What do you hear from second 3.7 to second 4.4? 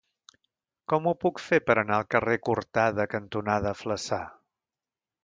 Flaçà?